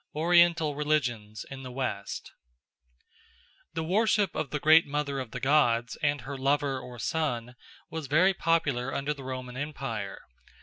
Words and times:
Oriental 0.15 0.73
Religions 0.73 1.45
in 1.51 1.61
the 1.61 1.71
West 1.71 2.31
THE 3.75 3.83
WORSHIP 3.83 4.33
of 4.33 4.49
the 4.49 4.59
Great 4.59 4.87
Mother 4.87 5.19
of 5.19 5.29
the 5.29 5.39
Gods 5.39 5.95
and 6.01 6.21
her 6.21 6.39
lover 6.39 6.79
or 6.79 6.97
son 6.97 7.55
was 7.91 8.07
very 8.07 8.33
popular 8.33 8.91
under 8.95 9.13
the 9.13 9.23
Roman 9.23 9.55
Empire. 9.55 10.21